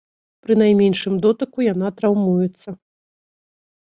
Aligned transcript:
Пры 0.45 0.53
найменшым 0.61 1.19
дотыку 1.25 1.65
яна 1.73 1.87
траўмуецца. 1.99 2.69